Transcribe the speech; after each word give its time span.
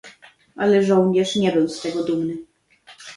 "Ale 0.55 0.83
żołnierz 0.83 1.35
nie 1.35 1.51
był 1.51 1.67
z 1.67 1.81
tego 1.81 2.03
dumny." 2.03 2.37